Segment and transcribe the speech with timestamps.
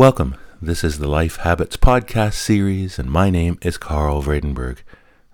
[0.00, 0.36] Welcome.
[0.62, 4.78] This is the Life Habits podcast series, and my name is Carl Vredenberg.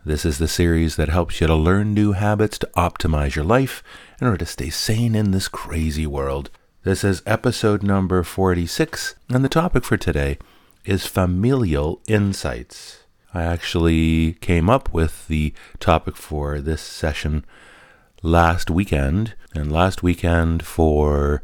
[0.05, 3.85] This is the series that helps you to learn new habits to optimize your life
[4.21, 6.51] in order to stay sane in this crazy world.
[6.83, 10.37] This is episode number 46, and the topic for today
[10.85, 13.05] is familial insights.
[13.33, 17.45] I actually came up with the topic for this session
[18.21, 21.41] last weekend, and last weekend for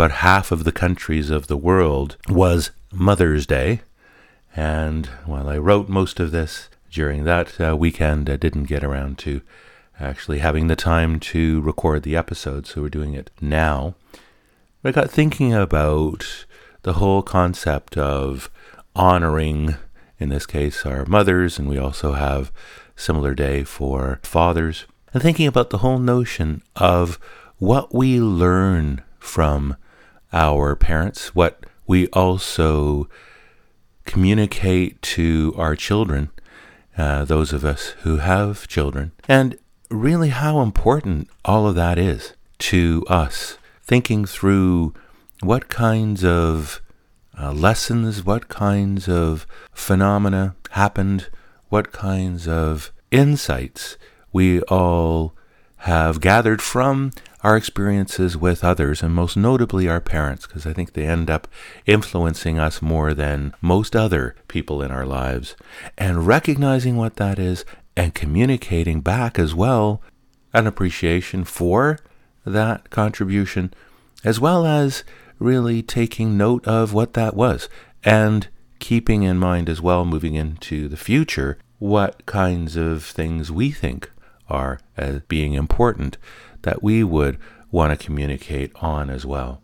[0.00, 3.82] about half of the countries of the world was Mother's Day.
[4.56, 9.18] And while I wrote most of this during that uh, weekend, I didn't get around
[9.18, 9.42] to
[10.00, 13.94] actually having the time to record the episode, so we're doing it now.
[14.82, 16.46] I got thinking about
[16.80, 18.50] the whole concept of
[18.96, 19.76] honoring,
[20.18, 22.50] in this case, our mothers, and we also have
[22.96, 27.18] similar day for fathers, and thinking about the whole notion of
[27.58, 29.76] what we learn from
[30.32, 33.08] our parents, what we also
[34.04, 36.30] communicate to our children,
[36.96, 39.56] uh, those of us who have children, and
[39.90, 43.58] really how important all of that is to us.
[43.82, 44.94] Thinking through
[45.42, 46.80] what kinds of
[47.38, 51.28] uh, lessons, what kinds of phenomena happened,
[51.68, 53.96] what kinds of insights
[54.32, 55.34] we all
[55.80, 57.10] have gathered from
[57.42, 61.48] our experiences with others, and most notably our parents, because I think they end up
[61.86, 65.56] influencing us more than most other people in our lives,
[65.96, 67.64] and recognizing what that is
[67.96, 70.02] and communicating back as well
[70.52, 71.98] an appreciation for
[72.44, 73.72] that contribution,
[74.22, 75.02] as well as
[75.38, 77.68] really taking note of what that was
[78.04, 78.48] and
[78.78, 84.10] keeping in mind as well moving into the future what kinds of things we think
[84.50, 86.18] are as being important
[86.62, 87.38] that we would
[87.70, 89.62] want to communicate on as well.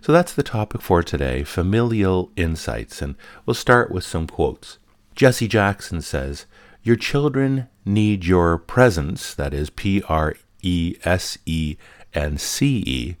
[0.00, 4.78] So that's the topic for today familial insights, and we'll start with some quotes.
[5.14, 6.46] Jesse Jackson says,
[6.82, 11.76] Your children need your presence, that is P R E S E
[12.14, 13.16] N C E,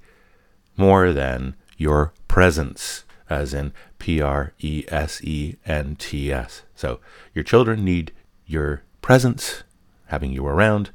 [0.76, 6.62] more than your presence, as in P R E S E N T S.
[6.74, 7.00] So
[7.34, 8.12] your children need
[8.46, 9.62] your presence,
[10.06, 10.90] having you around,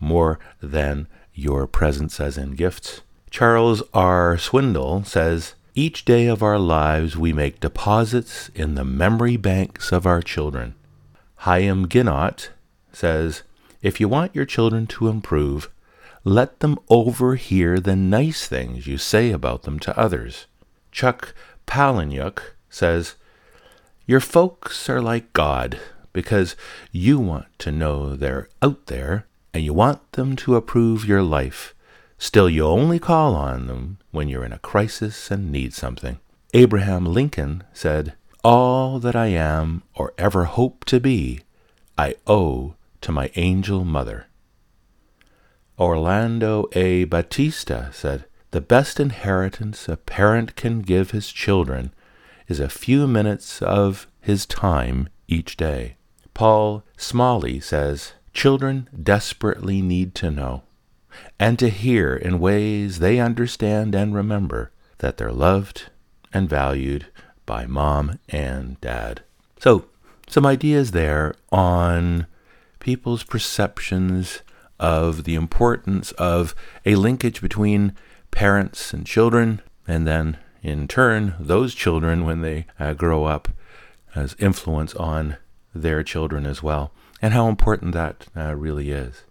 [0.00, 3.02] more than your presence as in gifts.
[3.30, 4.36] Charles R.
[4.36, 10.06] Swindoll says, Each day of our lives we make deposits in the memory banks of
[10.06, 10.74] our children.
[11.40, 12.48] Haim Ginott
[12.92, 13.42] says,
[13.82, 15.70] If you want your children to improve,
[16.24, 20.46] let them overhear the nice things you say about them to others.
[20.90, 21.34] Chuck
[21.66, 22.40] Palahniuk
[22.70, 23.14] says,
[24.06, 25.78] Your folks are like God
[26.16, 26.56] because
[26.92, 31.74] you want to know they're out there and you want them to approve your life.
[32.16, 36.18] Still, you only call on them when you're in a crisis and need something.
[36.54, 41.40] Abraham Lincoln said, All that I am or ever hope to be,
[41.98, 44.28] I owe to my angel mother.
[45.78, 47.04] Orlando A.
[47.04, 51.92] Battista said, The best inheritance a parent can give his children
[52.48, 55.96] is a few minutes of his time each day.
[56.36, 60.64] Paul Smalley says, Children desperately need to know
[61.40, 65.84] and to hear in ways they understand and remember that they're loved
[66.34, 67.06] and valued
[67.46, 69.22] by mom and dad.
[69.60, 69.86] So,
[70.28, 72.26] some ideas there on
[72.80, 74.42] people's perceptions
[74.78, 76.54] of the importance of
[76.84, 77.96] a linkage between
[78.30, 83.48] parents and children, and then in turn, those children, when they uh, grow up,
[84.14, 85.38] as influence on
[85.82, 86.92] their children as well
[87.22, 89.22] and how important that uh, really is.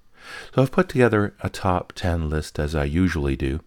[0.54, 3.60] So I've put together a top 10 list as I usually do.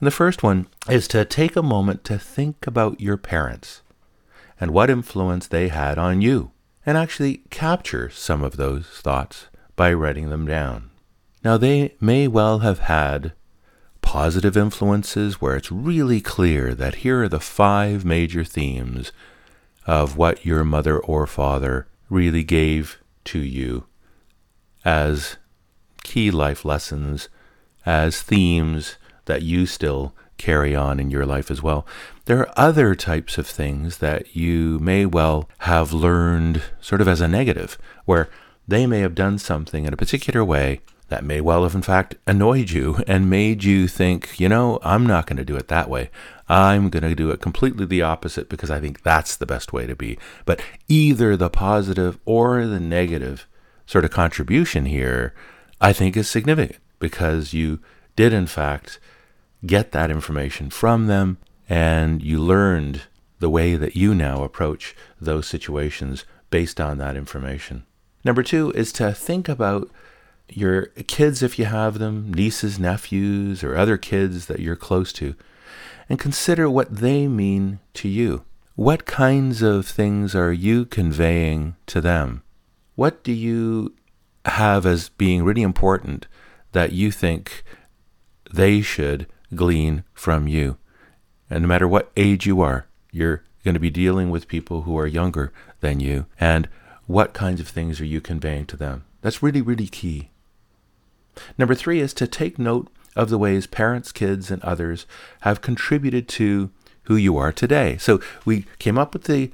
[0.00, 3.82] And the first one is to take a moment to think about your parents
[4.60, 6.50] and what influence they had on you,
[6.84, 9.46] and actually capture some of those thoughts
[9.76, 10.90] by writing them down.
[11.44, 13.32] Now, they may well have had
[14.02, 19.12] positive influences where it's really clear that here are the five major themes
[19.86, 23.84] of what your mother or father really gave to you
[24.84, 25.36] as
[26.02, 27.28] key life lessons,
[27.84, 28.96] as themes
[29.26, 31.86] that you still carry on in your life as well.
[32.24, 37.20] There are other types of things that you may well have learned sort of as
[37.20, 38.30] a negative, where
[38.66, 42.16] they may have done something in a particular way that may well have, in fact,
[42.26, 45.88] annoyed you and made you think, you know, I'm not going to do it that
[45.88, 46.10] way.
[46.48, 49.86] I'm going to do it completely the opposite because I think that's the best way
[49.86, 50.18] to be.
[50.44, 53.46] But either the positive or the negative
[53.86, 55.34] sort of contribution here,
[55.80, 57.80] I think is significant because you
[58.16, 58.98] did, in fact,
[59.66, 63.02] get that information from them and you learned
[63.40, 67.84] the way that you now approach those situations based on that information.
[68.24, 69.90] Number two is to think about
[70.48, 75.34] your kids, if you have them, nieces, nephews, or other kids that you're close to,
[76.08, 78.44] and consider what they mean to you.
[78.74, 82.42] What kinds of things are you conveying to them?
[82.94, 83.94] What do you
[84.44, 86.26] have as being really important
[86.72, 87.64] that you think
[88.52, 90.78] they should glean from you?
[91.50, 94.98] And no matter what age you are, you're going to be dealing with people who
[94.98, 96.26] are younger than you.
[96.38, 96.68] And
[97.06, 99.04] what kinds of things are you conveying to them?
[99.22, 100.30] That's really, really key.
[101.56, 105.04] Number three is to take note of the ways parents, kids, and others
[105.40, 106.70] have contributed to
[107.02, 107.98] who you are today.
[107.98, 109.50] So we came up with the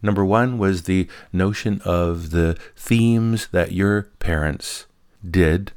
[0.00, 4.86] number one was the notion of the themes that your parents
[5.28, 5.72] did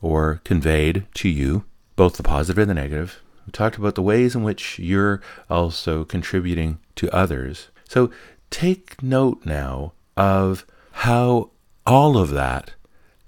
[0.00, 1.64] or conveyed to you,
[1.96, 3.20] both the positive and the negative.
[3.46, 5.20] We talked about the ways in which you're
[5.50, 7.68] also contributing to others.
[7.88, 8.10] So
[8.50, 11.50] take note now of how
[11.86, 12.72] all of that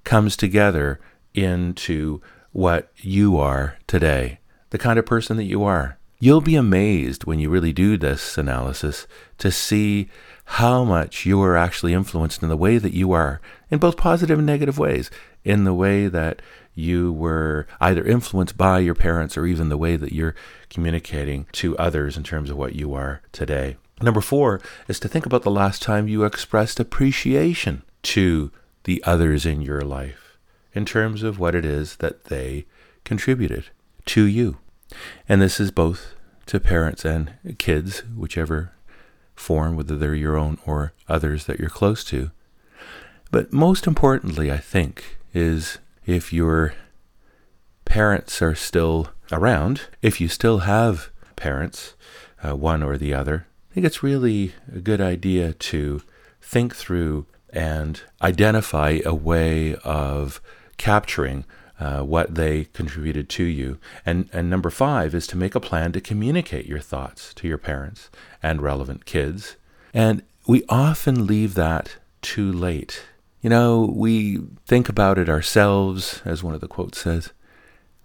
[0.04, 1.00] comes together
[1.34, 2.22] into
[2.52, 4.40] what you are today,
[4.70, 5.98] the kind of person that you are.
[6.20, 9.06] You'll be amazed when you really do this analysis
[9.38, 10.08] to see
[10.44, 13.40] how much you are actually influenced in the way that you are,
[13.70, 15.10] in both positive and negative ways,
[15.44, 16.42] in the way that
[16.74, 20.34] you were either influenced by your parents or even the way that you're
[20.70, 23.76] communicating to others in terms of what you are today.
[24.00, 28.50] Number four is to think about the last time you expressed appreciation to
[28.84, 30.27] the others in your life
[30.78, 32.64] in terms of what it is that they
[33.02, 33.64] contributed
[34.06, 34.58] to you.
[35.28, 36.14] And this is both
[36.46, 38.70] to parents and kids, whichever
[39.34, 42.30] form, whether they're your own or others that you're close to.
[43.32, 46.75] But most importantly, I think, is if your
[47.84, 51.94] parents are still around, if you still have parents,
[52.44, 56.02] uh, one or the other, I think it's really a good idea to
[56.40, 60.40] think through and identify a way of
[60.78, 61.44] capturing
[61.78, 63.78] uh, what they contributed to you.
[64.04, 67.58] And, and number five is to make a plan to communicate your thoughts to your
[67.58, 68.10] parents
[68.42, 69.56] and relevant kids.
[69.94, 73.02] And we often leave that too late.
[73.40, 77.32] You know, we think about it ourselves, as one of the quotes says.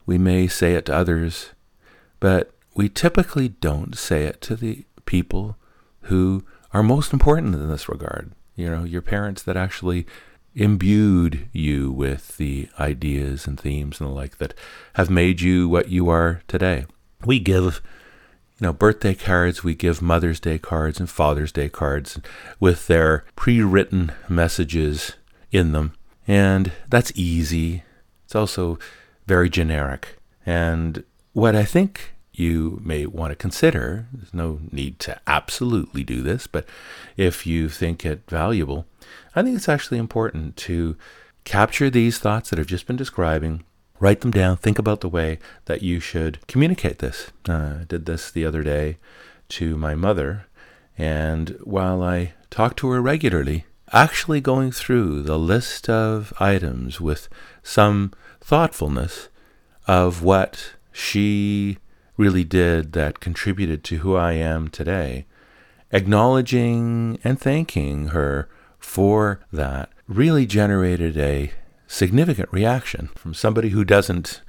[0.06, 1.52] We may say it to others,
[2.20, 5.58] but we typically don't say it to the people
[6.02, 6.44] who
[6.74, 8.32] are most important in this regard.
[8.56, 10.06] You know, your parents that actually
[10.56, 14.54] imbued you with the ideas and themes and the like that
[14.94, 16.86] have made you what you are today.
[17.26, 17.82] We give,
[18.60, 22.20] you know, birthday cards, we give Mother's Day cards and Father's Day cards
[22.60, 25.14] with their pre-written messages
[25.52, 25.94] in them.
[26.28, 27.84] And that's easy.
[28.26, 28.80] It's also
[29.26, 30.18] very generic.
[30.46, 31.04] And
[31.34, 36.48] what I think you may want to consider, there's no need to absolutely do this,
[36.48, 36.66] but
[37.16, 38.86] if you think it valuable,
[39.36, 40.96] I think it's actually important to
[41.44, 43.64] capture these thoughts that I've just been describing,
[44.00, 47.32] write them down, think about the way that you should communicate this.
[47.48, 48.98] Uh, I did this the other day
[49.50, 50.46] to my mother,
[50.98, 57.28] and while I talk to her regularly, actually going through the list of items with
[57.62, 59.30] some thoughtfulness
[59.88, 61.78] of what she
[62.18, 65.26] really did that contributed to who I am today,
[65.92, 68.48] acknowledging and thanking her
[68.84, 71.52] for that really generated a
[71.88, 74.42] significant reaction from somebody who doesn't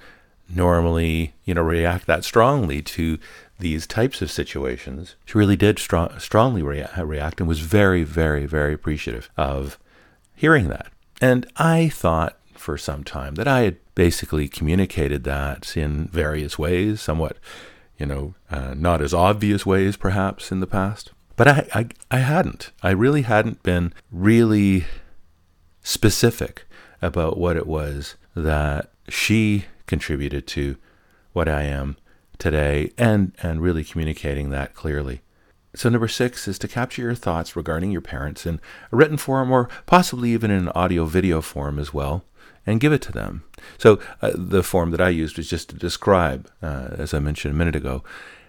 [0.48, 3.18] normally, you know, react that strongly to
[3.58, 5.14] these types of situations.
[5.24, 9.78] She really did strong, strongly rea- react and was very, very, very appreciative of
[10.34, 10.88] hearing that.
[11.20, 17.00] And I thought for some time that I had basically communicated that in various ways,
[17.00, 17.38] somewhat,
[17.98, 21.12] you know, uh, not as obvious ways perhaps in the past.
[21.36, 22.70] But I, I, I hadn't.
[22.82, 24.84] I really hadn't been really
[25.82, 26.64] specific
[27.02, 30.76] about what it was that she contributed to
[31.32, 31.96] what I am
[32.38, 35.20] today and, and really communicating that clearly.
[35.76, 38.60] So, number six is to capture your thoughts regarding your parents in
[38.92, 42.24] a written form or possibly even in an audio video form as well,
[42.64, 43.42] and give it to them.
[43.76, 47.54] So, uh, the form that I used was just to describe, uh, as I mentioned
[47.54, 48.04] a minute ago,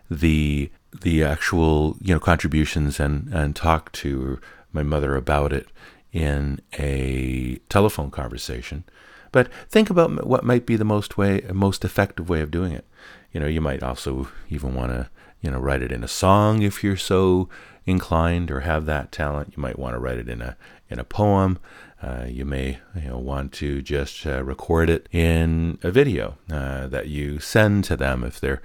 [0.10, 0.70] the
[1.02, 4.40] the actual you know contributions and and talk to
[4.72, 5.68] my mother about it
[6.12, 8.84] in a telephone conversation.
[9.32, 12.86] But think about what might be the most way most effective way of doing it.
[13.34, 15.10] You know, you might also even want to
[15.42, 17.50] you know write it in a song if you're so
[17.86, 19.54] inclined or have that talent.
[19.56, 20.56] You might want to write it in a
[20.90, 21.60] in a poem.
[22.02, 26.88] Uh, you may you know, want to just uh, record it in a video uh,
[26.88, 28.62] that you send to them if they're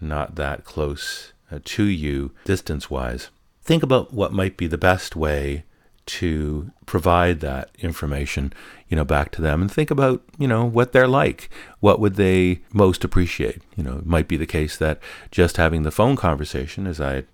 [0.00, 3.30] not that close Uh, to you distance wise.
[3.62, 5.64] think about what might be the best way
[6.04, 8.52] to provide that information,
[8.88, 11.48] you know, back to them and think about, you know, what they're like.
[11.78, 13.62] What would they most appreciate?
[13.76, 14.98] You know, it might be the case that
[15.30, 17.24] just having the phone conversation, as I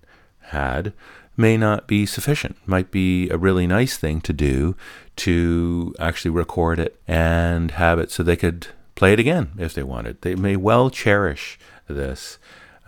[0.41, 0.93] had,
[1.35, 2.55] may not be sufficient.
[2.67, 4.75] Might be a really nice thing to do
[5.17, 9.83] to actually record it and have it so they could play it again if they
[9.83, 10.21] wanted.
[10.21, 12.37] They may well cherish this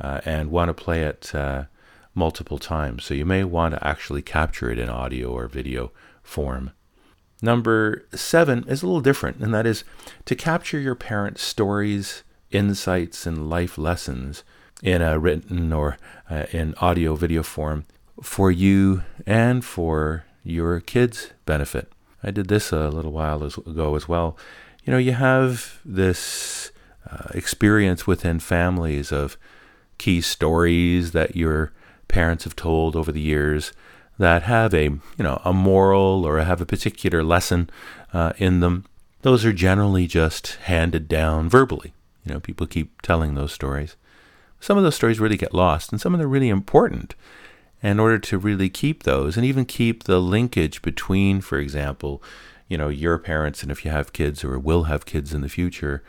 [0.03, 1.63] uh, and want to play it uh,
[2.13, 3.05] multiple times.
[3.05, 5.91] So you may want to actually capture it in audio or video
[6.21, 6.71] form.
[7.41, 9.83] Number seven is a little different, and that is
[10.25, 14.43] to capture your parents' stories, insights, and life lessons
[14.81, 15.97] in a written or
[16.29, 17.85] uh, in audio video form
[18.21, 21.91] for you and for your kids' benefit.
[22.23, 24.37] I did this a little while ago as well.
[24.85, 26.71] You know, you have this
[27.09, 29.37] uh, experience within families of
[29.97, 31.71] key stories that your
[32.07, 33.73] parents have told over the years
[34.19, 37.69] that have a you know a moral or have a particular lesson
[38.13, 38.85] uh, in them.
[39.21, 41.93] Those are generally just handed down verbally.
[42.25, 43.95] You know, people keep telling those stories.
[44.59, 47.15] Some of those stories really get lost, and some of them are really important
[47.81, 52.23] in order to really keep those and even keep the linkage between, for example,
[52.69, 55.49] you know, your parents and if you have kids or will have kids in the
[55.49, 56.01] future,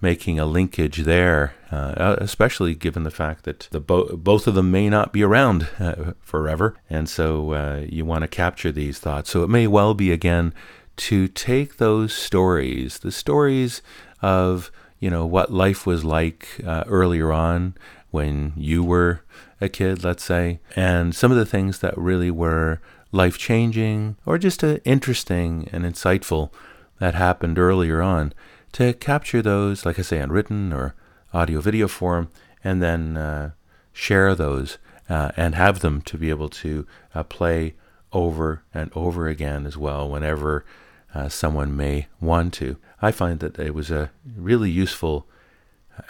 [0.00, 4.70] making a linkage there, uh, especially given the fact that the bo- both of them
[4.70, 9.30] may not be around uh, forever, and so uh, you want to capture these thoughts.
[9.30, 10.52] So it may well be again
[10.96, 13.82] to take those stories, the stories
[14.22, 17.74] of you know what life was like uh, earlier on
[18.10, 19.20] when you were
[19.60, 22.80] a kid, let's say, and some of the things that really were
[23.12, 26.50] life changing or just uh, interesting and insightful
[26.98, 28.32] that happened earlier on,
[28.76, 30.94] to capture those, like I say, in written or
[31.32, 32.28] audio video form,
[32.62, 33.52] and then uh,
[33.94, 34.76] share those
[35.08, 37.72] uh, and have them to be able to uh, play
[38.12, 40.66] over and over again as well whenever
[41.14, 42.76] uh, someone may want to.
[43.00, 45.26] I find that it was a really useful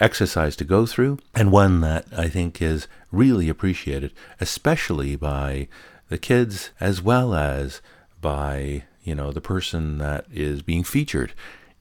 [0.01, 5.69] exercise to go through, and one that I think is really appreciated, especially by
[6.09, 7.81] the kids as well as
[8.21, 11.33] by you know the person that is being featured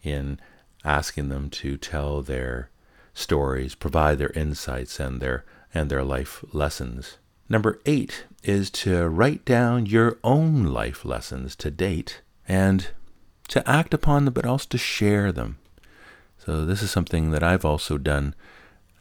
[0.04, 0.40] in
[0.86, 2.70] asking them to tell their
[3.14, 7.18] stories, provide their insights and their and their life lessons.
[7.50, 12.88] Number 8 is to write down your own life lessons to date and
[13.50, 15.58] to act upon them but also to share them.
[16.38, 18.36] So, this is something that I've also done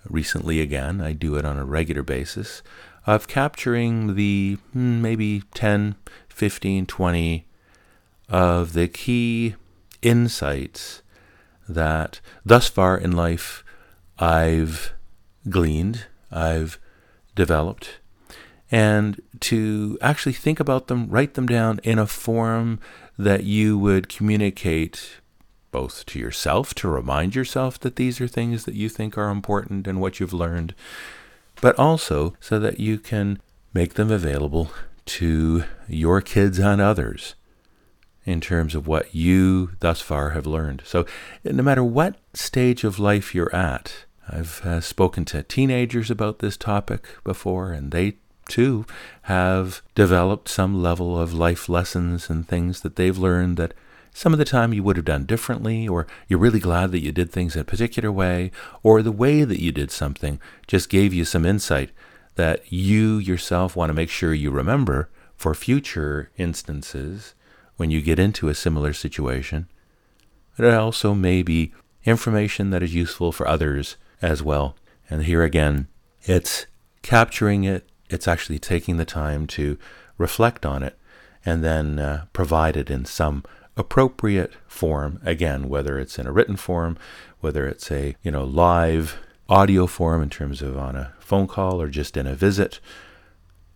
[0.08, 1.00] recently again.
[1.00, 2.62] I do it on a regular basis
[3.06, 5.94] of capturing the hmm, maybe 10,
[6.28, 7.46] 15, 20
[8.28, 9.54] of the key
[10.02, 11.02] insights
[11.68, 13.64] that thus far in life
[14.18, 14.92] I've
[15.48, 16.78] gleaned, I've
[17.34, 17.98] developed,
[18.70, 22.80] and to actually think about them, write them down in a form
[23.18, 25.20] that you would communicate
[25.70, 29.86] both to yourself to remind yourself that these are things that you think are important
[29.86, 30.74] and what you've learned,
[31.60, 33.40] but also so that you can
[33.72, 34.70] make them available
[35.04, 37.34] to your kids and others
[38.24, 40.82] in terms of what you thus far have learned.
[40.84, 41.06] So,
[41.44, 46.56] no matter what stage of life you're at, I've uh, spoken to teenagers about this
[46.56, 48.16] topic before, and they
[48.48, 48.84] too
[49.22, 53.74] have developed some level of life lessons and things that they've learned that
[54.12, 57.10] some of the time you would have done differently, or you're really glad that you
[57.10, 58.52] did things in a particular way,
[58.82, 61.90] or the way that you did something just gave you some insight
[62.36, 67.34] that you yourself want to make sure you remember for future instances
[67.76, 69.68] when you get into a similar situation.
[70.56, 71.72] But it also may be
[72.04, 74.76] information that is useful for others as well.
[75.10, 75.88] And here again,
[76.22, 76.66] it's
[77.02, 79.78] capturing it, it's actually taking the time to
[80.16, 80.98] reflect on it,
[81.44, 83.44] and then uh, provide it in some
[83.76, 86.96] appropriate form again whether it's in a written form
[87.40, 91.82] whether it's a you know live audio form in terms of on a phone call
[91.82, 92.78] or just in a visit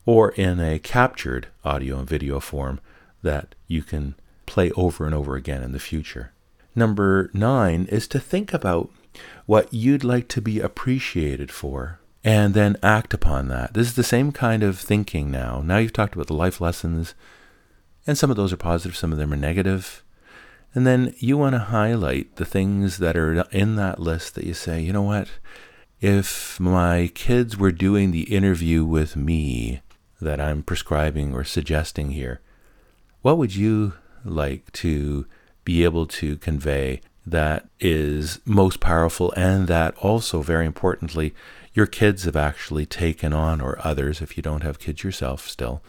[0.07, 2.81] or in a captured audio and video form
[3.23, 4.15] that you can
[4.47, 6.33] play over and over again in the future
[6.75, 8.91] number 9 is to think about
[9.47, 14.03] what you'd like to be appreciated for and then act upon that this is the
[14.03, 17.15] same kind of thinking now now you've talked about the life lessons
[18.09, 20.03] and some of those are positive, some of them are negative.
[20.75, 24.55] And then you want to highlight the things that are in that list that you
[24.55, 25.29] say, you know what?
[26.01, 29.83] If my kids were doing the interview with me
[30.23, 32.41] that I'm prescribing or suggesting here,
[33.29, 33.93] what would you
[34.25, 35.27] like to
[35.63, 41.35] be able to convey that is most powerful, and that also, very importantly,
[41.75, 45.83] your kids have actually taken on, or others, if you don't have kids yourself still,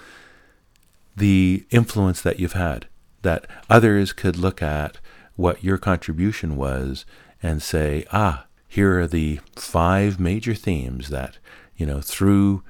[1.16, 2.88] the influence that you've had.
[3.22, 4.98] That others could look at
[5.38, 7.06] what your contribution was
[7.42, 11.38] and say, ah, here are the five major themes that,
[11.78, 12.64] you know, through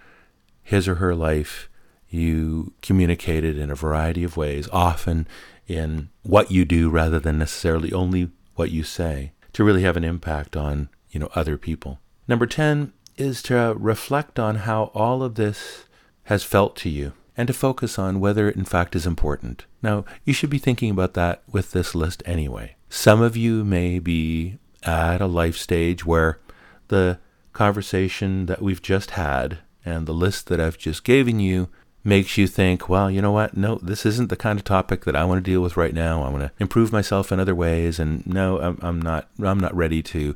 [0.62, 1.70] his or her life,
[2.10, 5.28] you communicated in a variety of ways, often
[5.68, 10.04] in what you do rather than necessarily only what you say, to really have an
[10.04, 12.00] impact on, you know, other people.
[12.28, 15.86] Number 10 is to reflect on how all of this
[16.24, 19.66] has felt to you and to focus on whether it in fact is important.
[19.82, 22.76] Now, you should be thinking about that with this list anyway.
[22.90, 26.40] Some of you may be at a life stage where
[26.88, 27.20] the
[27.54, 31.70] conversation that we've just had and the list that I've just given you
[32.04, 33.58] makes you think, well, you know what?
[33.58, 36.24] No, this isn't the kind of topic that I want to deal with right now.
[36.24, 39.30] I want to improve myself in other ways, and no, I'm, I'm not.
[39.44, 40.36] I'm not ready to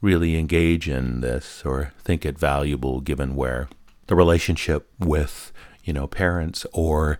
[0.00, 3.68] really engage in this or think it valuable, given where
[4.06, 5.52] the relationship with
[5.84, 7.18] you know parents or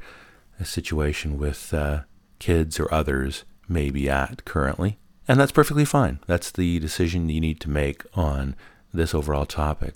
[0.60, 2.00] a situation with uh,
[2.38, 4.98] kids or others may be at currently.
[5.26, 6.20] And that's perfectly fine.
[6.26, 8.54] That's the decision you need to make on
[8.92, 9.94] this overall topic.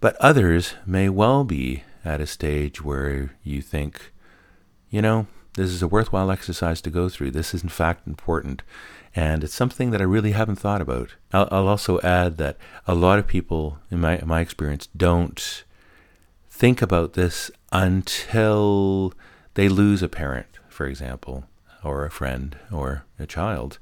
[0.00, 4.12] But others may well be at a stage where you think,
[4.90, 7.32] you know, this is a worthwhile exercise to go through.
[7.32, 8.62] This is, in fact, important.
[9.14, 11.16] And it's something that I really haven't thought about.
[11.32, 15.64] I'll, I'll also add that a lot of people, in my, in my experience, don't
[16.48, 19.12] think about this until
[19.54, 21.44] they lose a parent, for example,
[21.82, 23.78] or a friend or a child,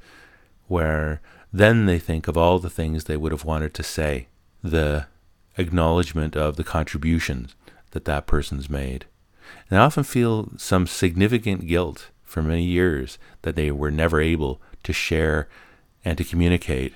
[0.66, 1.20] where
[1.52, 4.28] then they think of all the things they would have wanted to say,
[4.62, 5.06] the
[5.56, 7.54] acknowledgement of the contributions
[7.92, 9.07] that that person's made.
[9.71, 14.61] And I often feel some significant guilt for many years that they were never able
[14.83, 15.49] to share
[16.04, 16.95] and to communicate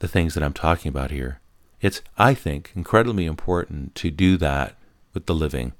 [0.00, 1.40] the things that I'm talking about here.
[1.80, 4.76] It's, I think, incredibly important to do that
[5.12, 5.72] with the living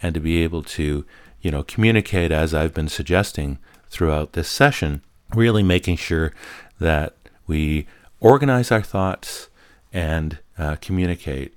[0.00, 1.04] and to be able to,
[1.40, 5.02] you know, communicate as I've been suggesting throughout this session,
[5.34, 6.32] really making sure
[6.80, 7.16] that
[7.46, 7.86] we
[8.20, 9.48] organize our thoughts
[9.92, 11.54] and uh, communicate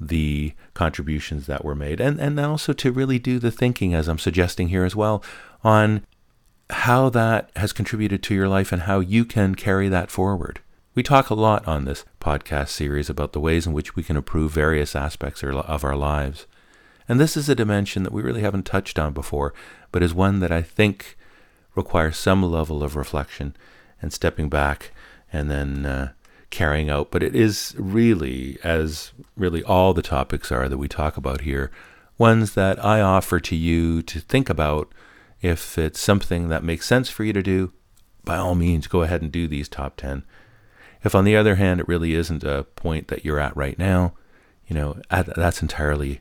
[0.00, 4.18] the contributions that were made, and, and also to really do the thinking, as I'm
[4.18, 5.22] suggesting here as well,
[5.62, 6.04] on
[6.70, 10.60] how that has contributed to your life and how you can carry that forward.
[10.94, 14.16] We talk a lot on this podcast series about the ways in which we can
[14.16, 16.46] improve various aspects of our lives.
[17.08, 19.52] And this is a dimension that we really haven't touched on before,
[19.92, 21.16] but is one that I think
[21.74, 23.56] requires some level of reflection
[24.00, 24.92] and stepping back
[25.32, 26.12] and then uh,
[26.54, 27.10] carrying out.
[27.10, 31.70] But it is really, as really all the topics are that we talk about here,
[32.16, 34.92] ones that I offer to you to think about.
[35.42, 37.72] If it's something that makes sense for you to do,
[38.24, 40.24] by all means, go ahead and do these top 10.
[41.02, 44.14] If, on the other hand, it really isn't a point that you're at right now,
[44.66, 46.20] you know, that's entirely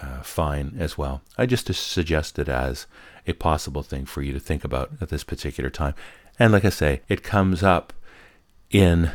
[0.00, 1.20] uh, fine as well.
[1.36, 2.86] I just suggest it as
[3.26, 5.94] a possible thing for you to think about at this particular time.
[6.38, 7.92] And like I say, it comes up
[8.70, 9.10] in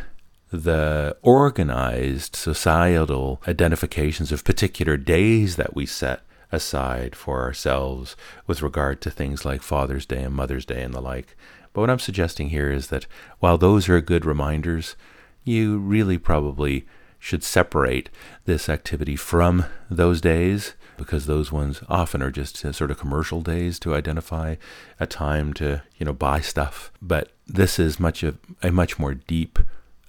[0.51, 9.01] the organized societal identifications of particular days that we set aside for ourselves with regard
[9.01, 11.35] to things like Father's Day and Mother's Day and the like.
[11.73, 13.05] But what I'm suggesting here is that
[13.39, 14.95] while those are good reminders,
[15.43, 16.85] you really probably
[17.19, 18.09] should separate
[18.45, 23.79] this activity from those days because those ones often are just sort of commercial days
[23.79, 24.55] to identify
[24.99, 29.13] a time to you know buy stuff but this is much of a much more
[29.13, 29.59] deep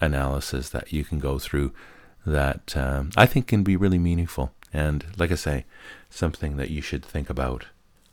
[0.01, 1.73] analysis that you can go through
[2.27, 4.53] that um, I think can be really meaningful.
[4.73, 5.65] And like I say,
[6.11, 7.67] something that you should think about.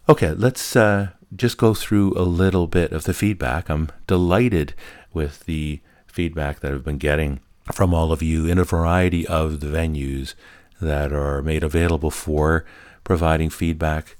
[0.07, 3.69] Okay, let's uh, just go through a little bit of the feedback.
[3.69, 4.73] I'm delighted
[5.13, 7.39] with the feedback that I've been getting
[7.73, 10.35] from all of you in a variety of the venues
[10.79, 12.65] that are made available for
[13.03, 14.15] providing feedback.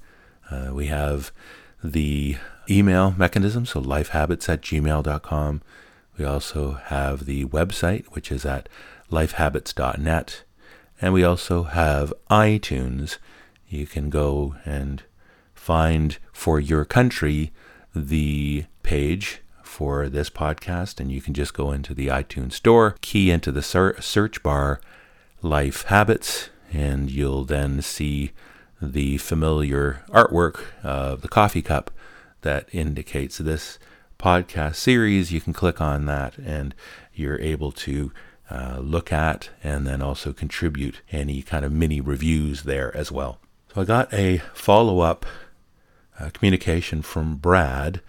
[0.50, 1.30] Uh, we have
[1.82, 2.36] the
[2.68, 5.62] email mechanism, so lifehabits at gmail.com.
[6.18, 8.68] We also have the website, which is at
[9.10, 10.42] lifehabits.net.
[11.00, 13.18] And we also have iTunes.
[13.68, 15.02] You can go and
[15.54, 17.52] find for your country
[17.94, 23.30] the page for this podcast, and you can just go into the iTunes store, key
[23.30, 24.80] into the search bar
[25.42, 28.32] Life Habits, and you'll then see
[28.80, 31.90] the familiar artwork of the coffee cup
[32.40, 33.78] that indicates this
[34.18, 36.74] podcast series, you can click on that and
[37.14, 38.12] you're able to
[38.50, 43.38] uh, look at and then also contribute any kind of mini reviews there as well.
[43.74, 45.26] So I got a follow up
[46.18, 48.00] uh, communication from Brad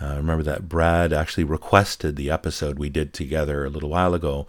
[0.00, 4.46] Uh, remember that Brad actually requested the episode we did together a little while ago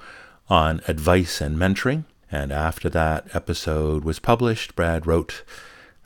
[0.47, 2.03] on advice and mentoring.
[2.31, 5.43] And after that episode was published, Brad wrote,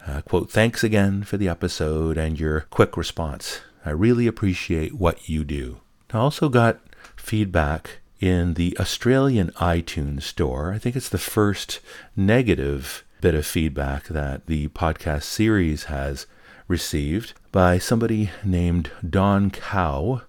[0.07, 3.59] uh, quote, thanks again for the episode and your quick response.
[3.85, 5.79] I really appreciate what you do.
[6.11, 6.79] I also got
[7.15, 10.71] feedback in the Australian iTunes store.
[10.71, 11.79] I think it's the first
[12.15, 16.25] negative bit of feedback that the podcast series has
[16.67, 20.21] received by somebody named Don Cow,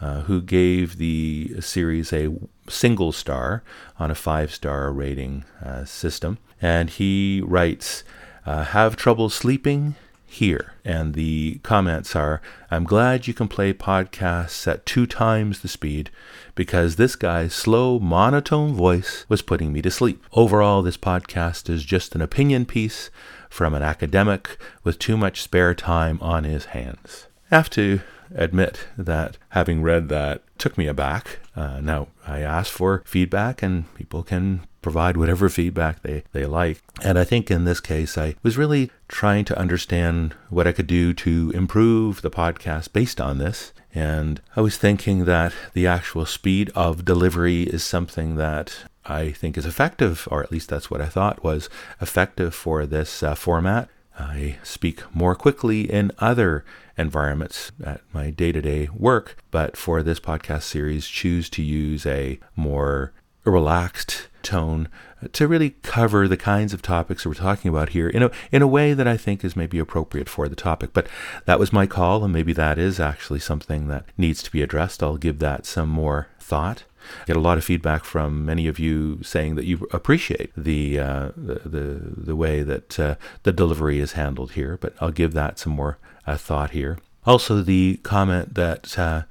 [0.00, 2.34] uh, who gave the series a
[2.68, 3.62] single star
[3.98, 6.38] on a five star rating uh, system.
[6.60, 8.04] And he writes,
[8.46, 9.94] uh, Have trouble sleeping?
[10.34, 10.72] Here.
[10.84, 16.10] And the comments are I'm glad you can play podcasts at two times the speed
[16.56, 20.24] because this guy's slow, monotone voice was putting me to sleep.
[20.32, 23.10] Overall, this podcast is just an opinion piece
[23.48, 27.28] from an academic with too much spare time on his hands.
[27.52, 28.00] I have to
[28.34, 31.38] admit that having read that took me aback.
[31.54, 36.82] Uh, now, I asked for feedback, and people can provide whatever feedback they, they like.
[37.02, 40.86] And I think in this case, I was really trying to understand what I could
[40.86, 43.72] do to improve the podcast based on this.
[43.94, 49.56] And I was thinking that the actual speed of delivery is something that I think
[49.56, 53.88] is effective, or at least that's what I thought was effective for this uh, format.
[54.18, 56.64] I speak more quickly in other
[56.98, 62.04] environments at my day to day work, but for this podcast series, choose to use
[62.04, 63.12] a more
[63.50, 64.88] relaxed tone
[65.32, 68.62] to really cover the kinds of topics that we're talking about here in a, in
[68.62, 70.92] a way that I think is maybe appropriate for the topic.
[70.92, 71.08] But
[71.46, 75.02] that was my call, and maybe that is actually something that needs to be addressed.
[75.02, 76.84] I'll give that some more thought.
[77.22, 80.98] I get a lot of feedback from many of you saying that you appreciate the
[80.98, 85.32] uh, the, the, the way that uh, the delivery is handled here, but I'll give
[85.34, 86.98] that some more uh, thought here.
[87.26, 89.22] Also, the comment that uh,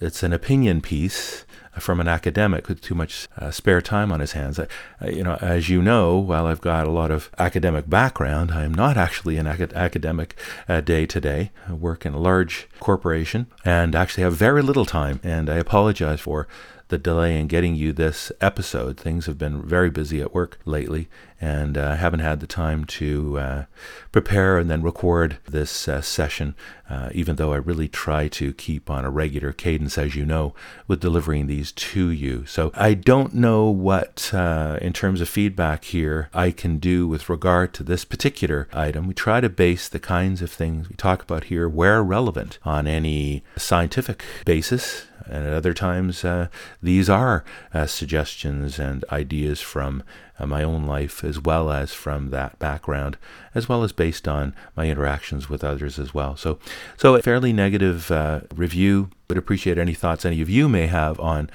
[0.00, 1.44] it's an opinion piece
[1.80, 4.58] from an academic with too much uh, spare time on his hands.
[4.58, 4.66] I,
[5.08, 8.74] you know, as you know, while I've got a lot of academic background, I am
[8.74, 10.36] not actually an acad- academic
[10.84, 11.50] day to day.
[11.68, 16.20] I work in a large corporation and actually have very little time, and I apologize
[16.20, 16.46] for
[16.90, 18.98] the delay in getting you this episode.
[18.98, 21.08] Things have been very busy at work lately,
[21.40, 23.64] and I uh, haven't had the time to uh,
[24.12, 26.54] prepare and then record this uh, session,
[26.90, 30.54] uh, even though I really try to keep on a regular cadence, as you know,
[30.86, 32.44] with delivering these to you.
[32.46, 37.28] So I don't know what, uh, in terms of feedback here, I can do with
[37.28, 39.06] regard to this particular item.
[39.06, 42.86] We try to base the kinds of things we talk about here, where relevant, on
[42.86, 46.48] any scientific basis and at other times uh,
[46.82, 50.02] these are uh, suggestions and ideas from
[50.38, 53.16] uh, my own life as well as from that background
[53.54, 56.36] as well as based on my interactions with others as well.
[56.36, 56.58] So
[56.96, 59.10] so a fairly negative uh, review.
[59.28, 61.50] But appreciate any thoughts any of you may have on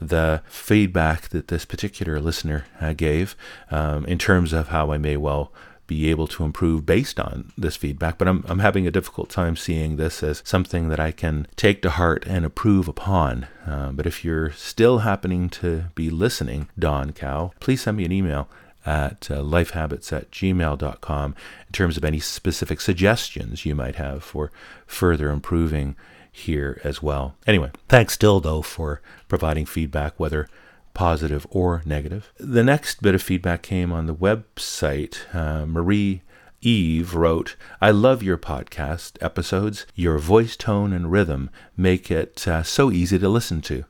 [0.00, 3.36] the feedback that this particular listener uh, gave
[3.70, 5.52] um, in terms of how I may well
[5.88, 8.18] be able to improve based on this feedback.
[8.18, 11.82] But I'm, I'm having a difficult time seeing this as something that I can take
[11.82, 13.48] to heart and improve upon.
[13.66, 18.12] Uh, but if you're still happening to be listening, Don Cow, please send me an
[18.12, 18.48] email
[18.86, 21.34] at uh, lifehabits at gmail.com
[21.66, 24.52] in terms of any specific suggestions you might have for
[24.86, 25.96] further improving
[26.30, 27.34] here as well.
[27.46, 30.48] Anyway, thanks still though for providing feedback, whether
[30.94, 32.32] positive or negative.
[32.38, 35.32] The next bit of feedback came on the website.
[35.34, 36.22] Uh, Marie
[36.60, 39.86] Eve wrote, I love your podcast episodes.
[39.94, 43.84] Your voice tone and rhythm make it uh, so easy to listen to.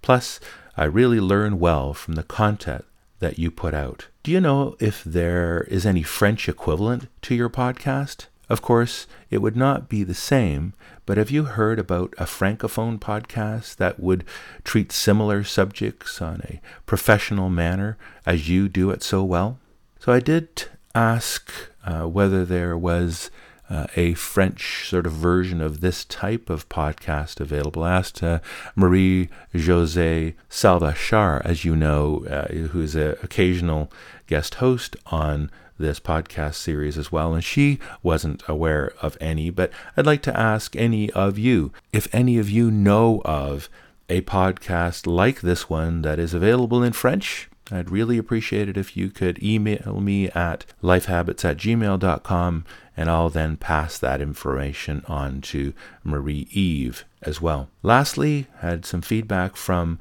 [0.00, 0.40] Plus,
[0.76, 2.84] I really learn well from the content
[3.18, 4.08] that you put out.
[4.22, 8.26] Do you know if there is any French equivalent to your podcast?
[8.48, 10.72] Of course, it would not be the same,
[11.04, 14.24] but have you heard about a francophone podcast that would
[14.62, 19.58] treat similar subjects on a professional manner as you do it so well?
[19.98, 21.50] So I did ask
[21.84, 23.30] uh, whether there was
[23.68, 27.82] uh, a French sort of version of this type of podcast available.
[27.82, 28.38] I asked uh,
[28.76, 33.90] Marie Jose Salvachar, as you know, uh, who's an occasional
[34.28, 39.50] guest host on this podcast series as well, and she wasn't aware of any.
[39.50, 43.68] But I'd like to ask any of you if any of you know of
[44.08, 47.48] a podcast like this one that is available in French.
[47.70, 52.64] I'd really appreciate it if you could email me at lifehabits at gmail.com
[52.96, 57.68] and I'll then pass that information on to Marie Eve as well.
[57.82, 59.98] Lastly, had some feedback from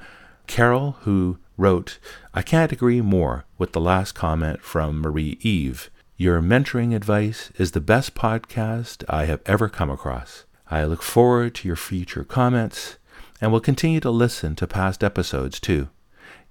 [0.48, 2.00] Carol, who wrote,
[2.34, 5.90] I can't agree more with the last comment from Marie Eve.
[6.18, 10.46] Your mentoring advice is the best podcast I have ever come across.
[10.70, 12.98] I look forward to your future comments
[13.42, 15.90] and will continue to listen to past episodes too.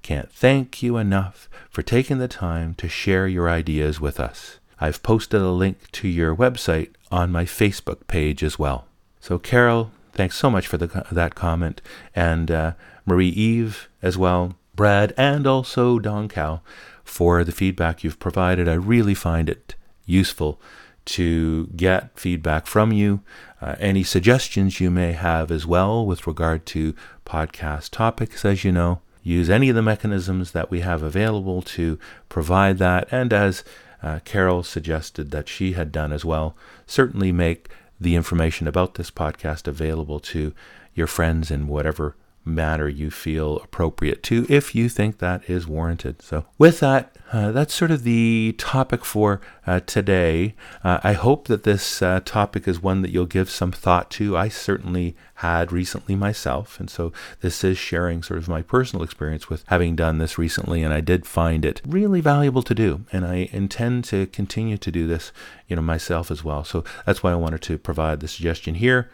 [0.03, 4.59] Can't thank you enough for taking the time to share your ideas with us.
[4.79, 8.87] I've posted a link to your website on my Facebook page as well.
[9.21, 11.81] So, Carol, thanks so much for the, that comment,
[12.14, 12.73] and uh,
[13.07, 16.62] Marie Eve as well, Brad, and also Don Cal
[17.04, 18.68] for the feedback you've provided.
[18.68, 19.74] I really find it
[20.06, 20.60] useful
[21.04, 23.20] to get feedback from you,
[23.60, 26.94] uh, any suggestions you may have as well with regard to
[27.26, 29.00] podcast topics, as you know.
[29.22, 33.64] Use any of the mechanisms that we have available to provide that, and as
[34.02, 36.56] uh, Carol suggested that she had done as well,
[36.87, 40.52] certainly make the information about this podcast available to
[40.94, 46.22] your friends in whatever manner you feel appropriate to if you think that is warranted.
[46.22, 50.54] So, with that, uh, that's sort of the topic for uh, today.
[50.85, 54.37] Uh, I hope that this uh, topic is one that you'll give some thought to.
[54.37, 59.48] I certainly had recently myself, and so this is sharing sort of my personal experience
[59.48, 63.26] with having done this recently, and I did find it really valuable to do, and
[63.26, 65.33] I intend to continue to do this,
[65.66, 66.62] you know, myself as well.
[66.62, 69.11] So that's why I wanted to provide the suggestion here.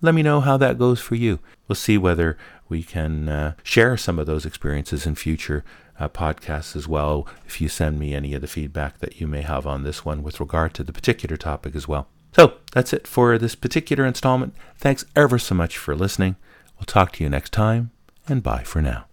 [0.00, 1.40] Let me know how that goes for you.
[1.66, 5.64] We'll see whether we can uh, share some of those experiences in future
[5.98, 9.42] uh, podcasts as well if you send me any of the feedback that you may
[9.42, 12.06] have on this one with regard to the particular topic as well.
[12.32, 14.54] So that's it for this particular installment.
[14.76, 16.36] Thanks ever so much for listening.
[16.78, 17.90] We'll talk to you next time,
[18.28, 19.07] and bye for now.